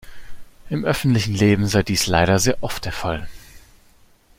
Im 0.71 0.83
öffentlichen 0.83 1.35
Leben 1.35 1.67
sei 1.67 1.83
dies 1.83 2.07
leider 2.07 2.39
sehr 2.39 2.57
oft 2.61 2.85
der 2.85 2.91
Fall. 2.91 3.29